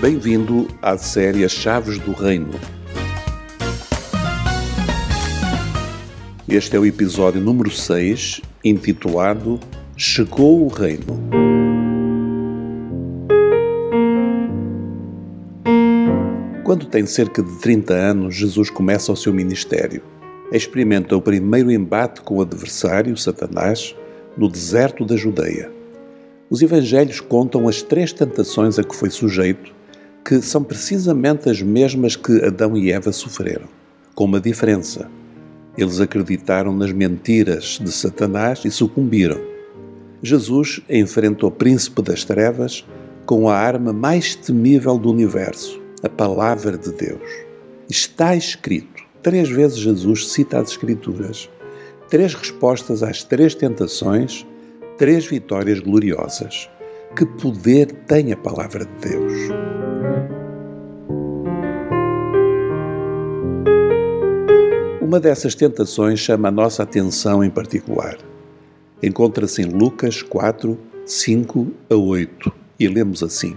[0.00, 2.52] Bem-vindo à série Chaves do Reino.
[6.48, 9.58] Este é o episódio número 6, intitulado
[9.96, 11.18] Chegou o Reino.
[16.62, 20.00] Quando tem cerca de 30 anos, Jesus começa o seu ministério.
[20.52, 23.96] Experimenta o primeiro embate com o adversário, Satanás,
[24.36, 25.72] no deserto da Judeia.
[26.48, 29.76] Os evangelhos contam as três tentações a que foi sujeito
[30.28, 33.66] que são precisamente as mesmas que Adão e Eva sofreram,
[34.14, 35.10] com uma diferença.
[35.74, 39.40] Eles acreditaram nas mentiras de Satanás e sucumbiram.
[40.22, 42.84] Jesus enfrenta o príncipe das trevas
[43.24, 47.22] com a arma mais temível do universo, a palavra de Deus.
[47.88, 49.02] Está escrito.
[49.22, 51.48] Três vezes Jesus cita as Escrituras.
[52.10, 54.46] Três respostas às três tentações,
[54.98, 56.68] três vitórias gloriosas.
[57.16, 59.77] Que poder tem a palavra de Deus!
[65.08, 68.18] Uma dessas tentações chama a nossa atenção em particular.
[69.02, 73.56] Encontra-se em Lucas 4, 5 a 8 e lemos assim: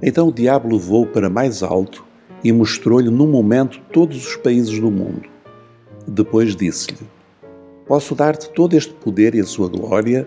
[0.00, 2.06] Então o diabo levou para mais alto
[2.42, 5.28] e mostrou-lhe num momento todos os países do mundo.
[6.08, 7.06] Depois disse-lhe:
[7.86, 10.26] Posso dar-te todo este poder e a sua glória,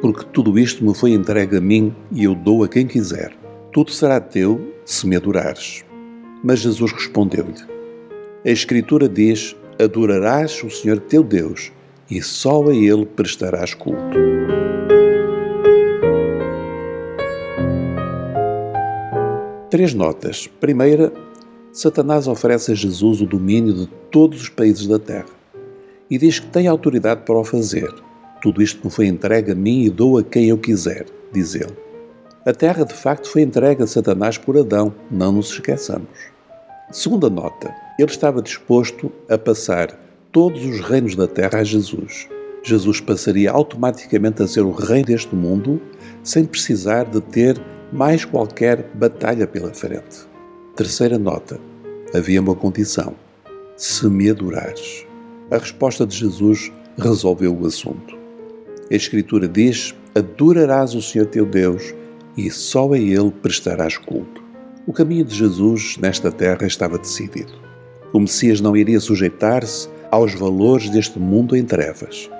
[0.00, 3.36] porque tudo isto me foi entregue a mim e eu dou a quem quiser.
[3.72, 5.84] Tudo será teu se me adorares.
[6.44, 7.60] Mas Jesus respondeu-lhe:
[8.46, 11.72] A Escritura diz: adorarás o Senhor teu Deus
[12.10, 14.18] e só a Ele prestarás culto.
[19.70, 20.46] Três notas.
[20.60, 21.12] Primeira,
[21.72, 25.26] Satanás oferece a Jesus o domínio de todos os países da terra
[26.08, 27.92] e diz que tem autoridade para o fazer.
[28.40, 31.76] Tudo isto me foi entregue a mim e dou a quem eu quiser, diz ele.
[32.46, 36.08] A terra de facto foi entregue a Satanás por Adão, não nos esqueçamos.
[36.92, 39.98] Segunda nota: ele estava disposto a passar
[40.32, 42.28] todos os reinos da terra a Jesus.
[42.62, 45.80] Jesus passaria automaticamente a ser o rei deste mundo
[46.22, 47.60] sem precisar de ter
[47.92, 50.26] mais qualquer batalha pela frente.
[50.74, 51.60] Terceira nota:
[52.12, 53.14] havia uma condição:
[53.76, 55.06] se me adorares.
[55.50, 58.16] A resposta de Jesus resolveu o assunto.
[58.90, 61.94] A Escritura diz: Adorarás o Senhor teu Deus
[62.36, 64.42] e só a Ele prestarás culto.
[64.86, 67.52] O caminho de Jesus nesta terra estava decidido.
[68.14, 72.30] O Messias não iria sujeitar-se aos valores deste mundo em trevas.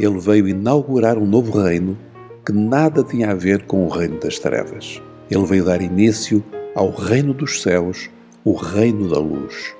[0.00, 1.98] Ele veio inaugurar um novo reino
[2.46, 5.02] que nada tinha a ver com o reino das trevas.
[5.30, 6.42] Ele veio dar início
[6.74, 8.08] ao reino dos céus,
[8.42, 9.74] o reino da luz.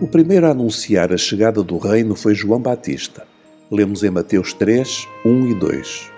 [0.00, 3.26] O primeiro a anunciar a chegada do reino foi João Batista.
[3.68, 6.15] Lemos em Mateus 3, 1 e 2.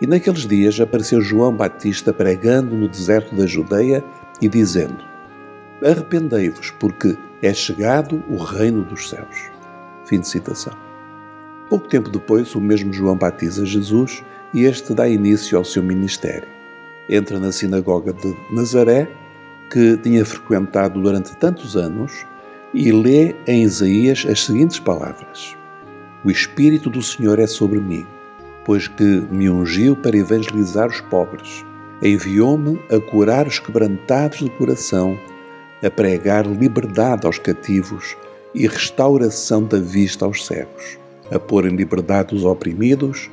[0.00, 4.04] E naqueles dias apareceu João Batista pregando no deserto da Judeia
[4.42, 5.02] e dizendo:
[5.82, 9.50] Arrependei-vos, porque é chegado o reino dos céus.
[10.04, 10.74] Fim de citação.
[11.70, 16.48] Pouco tempo depois, o mesmo João batiza Jesus e este dá início ao seu ministério.
[17.08, 19.10] Entra na sinagoga de Nazaré,
[19.70, 22.26] que tinha frequentado durante tantos anos,
[22.74, 25.56] e lê em Isaías as seguintes palavras:
[26.22, 28.06] O Espírito do Senhor é sobre mim
[28.66, 31.64] pois que me ungiu para evangelizar os pobres,
[32.02, 35.16] enviou-me a curar os quebrantados de coração,
[35.84, 38.16] a pregar liberdade aos cativos
[38.52, 40.98] e restauração da vista aos cegos,
[41.30, 43.30] a pôr em liberdade os oprimidos,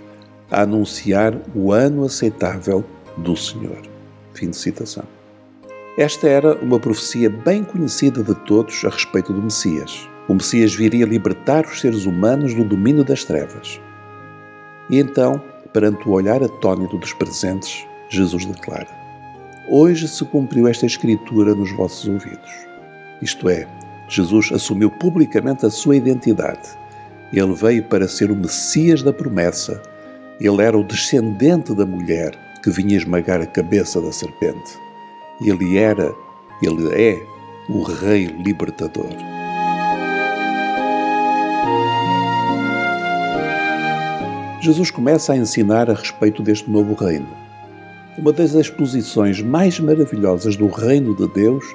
[0.51, 2.85] a anunciar o ano aceitável
[3.17, 3.81] do Senhor.
[4.35, 5.05] Fim de citação.
[5.97, 10.07] Esta era uma profecia bem conhecida de todos a respeito do Messias.
[10.27, 13.79] O Messias viria libertar os seres humanos do domínio das trevas
[14.89, 18.87] e então, perante o olhar atónito dos presentes, Jesus declara:
[19.69, 22.51] Hoje se cumpriu esta escritura nos vossos ouvidos.
[23.21, 23.67] Isto é,
[24.07, 26.69] Jesus assumiu publicamente a sua identidade.
[27.31, 29.81] Ele veio para ser o Messias da promessa.
[30.39, 34.77] Ele era o descendente da mulher que vinha esmagar a cabeça da serpente.
[35.41, 36.13] Ele era,
[36.61, 37.19] ele é,
[37.69, 39.09] o Rei libertador.
[44.63, 47.27] Jesus começa a ensinar a respeito deste novo reino.
[48.17, 51.65] Uma das exposições mais maravilhosas do reino de Deus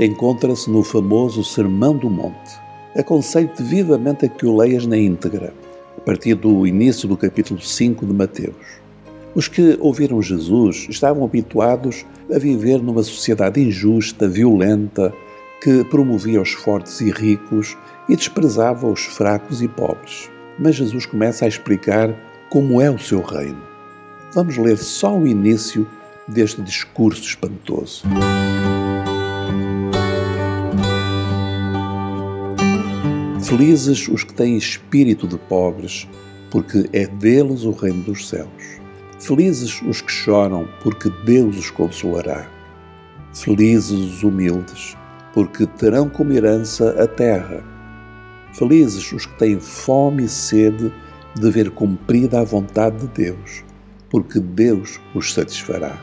[0.00, 2.58] encontra-se no famoso Sermão do Monte.
[2.98, 5.54] Aconselho-te vivamente a que o leias na íntegra,
[5.96, 8.80] a partir do início do capítulo 5 de Mateus.
[9.32, 12.04] Os que ouviram Jesus estavam habituados
[12.34, 15.14] a viver numa sociedade injusta, violenta,
[15.62, 17.76] que promovia os fortes e ricos
[18.08, 22.14] e desprezava os fracos e pobres mas Jesus começa a explicar
[22.48, 23.62] como é o seu reino.
[24.32, 25.86] Vamos ler só o início
[26.28, 28.04] deste discurso espantoso.
[33.42, 36.08] Felizes os que têm espírito de pobres,
[36.50, 38.48] porque é deles o reino dos céus.
[39.20, 42.48] Felizes os que choram, porque Deus os consolará.
[43.32, 44.96] Felizes os humildes,
[45.32, 47.73] porque terão como herança a terra.
[48.54, 50.92] Felizes os que têm fome e sede
[51.34, 53.64] de ver cumprida a vontade de Deus,
[54.08, 56.00] porque Deus os satisfará.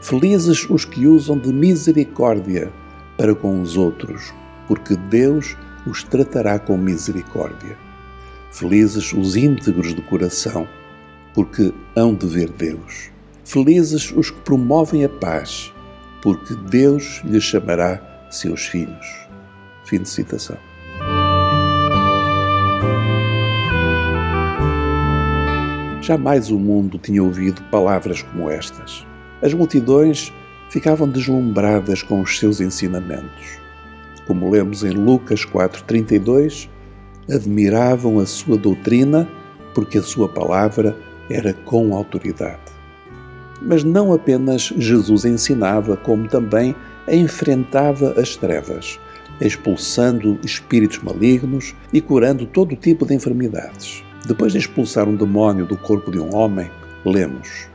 [0.00, 2.72] Felizes os que usam de misericórdia
[3.18, 4.32] para com os outros,
[4.66, 5.54] porque Deus
[5.86, 7.76] os tratará com misericórdia.
[8.50, 10.66] Felizes os íntegros de coração,
[11.34, 13.10] porque hão de ver Deus.
[13.44, 15.70] Felizes os que promovem a paz,
[16.22, 18.00] porque Deus lhes chamará
[18.30, 19.06] seus filhos.
[19.84, 20.69] Fim de citação.
[26.00, 29.06] Jamais o mundo tinha ouvido palavras como estas.
[29.42, 30.32] As multidões
[30.70, 33.58] ficavam deslumbradas com os seus ensinamentos.
[34.26, 36.70] Como lemos em Lucas 4:32,
[37.30, 39.28] admiravam a sua doutrina
[39.74, 40.96] porque a sua palavra
[41.28, 42.72] era com autoridade.
[43.60, 46.74] Mas não apenas Jesus ensinava, como também
[47.06, 48.98] enfrentava as trevas,
[49.38, 54.02] expulsando espíritos malignos e curando todo tipo de enfermidades.
[54.26, 56.70] Depois de expulsar um demónio do corpo de um homem,
[57.04, 57.68] lemos: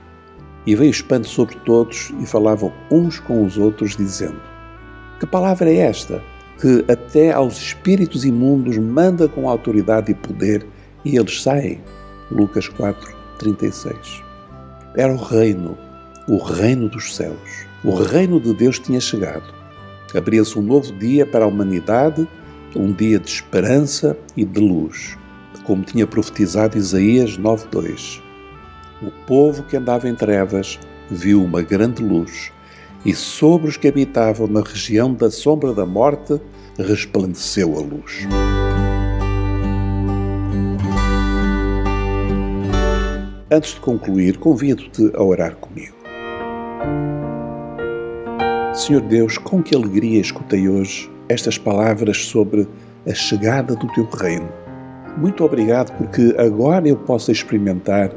[0.66, 4.40] E veio espanto sobre todos e falavam uns com os outros, dizendo:
[5.20, 6.22] Que palavra é esta?
[6.60, 10.66] Que até aos espíritos imundos manda com autoridade e poder
[11.04, 11.82] e eles saem.
[12.32, 14.24] Lucas 4, 36.
[14.96, 15.78] Era o reino,
[16.28, 17.66] o reino dos céus.
[17.84, 19.54] O reino de Deus tinha chegado.
[20.16, 22.28] Abria-se um novo dia para a humanidade,
[22.76, 25.18] um dia de esperança e de luz
[25.64, 28.22] como tinha profetizado Isaías 9:2.
[29.02, 30.80] O povo que andava em trevas
[31.10, 32.52] viu uma grande luz,
[33.06, 36.40] e sobre os que habitavam na região da sombra da morte
[36.78, 38.28] resplandeceu a luz.
[43.52, 45.96] Antes de concluir, convido-te a orar comigo.
[48.74, 52.68] Senhor Deus, com que alegria escutei hoje estas palavras sobre
[53.08, 54.65] a chegada do teu reino
[55.18, 58.12] muito obrigado porque agora eu posso experimentar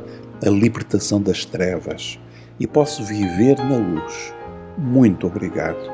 [0.45, 2.19] a libertação das trevas
[2.59, 4.35] e posso viver na luz.
[4.77, 5.91] Muito obrigado.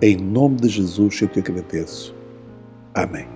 [0.00, 2.14] Em nome de Jesus eu te agradeço.
[2.94, 3.31] Amém.